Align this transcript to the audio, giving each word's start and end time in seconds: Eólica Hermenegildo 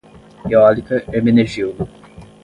Eólica 0.49 0.95
Hermenegildo 1.13 1.87